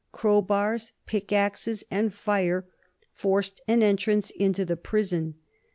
[0.11, 2.65] Crowbars, pickaxes, and fire
[3.13, 5.35] forced an entrance into the prison.